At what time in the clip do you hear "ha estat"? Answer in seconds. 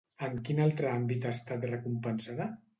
1.29-1.71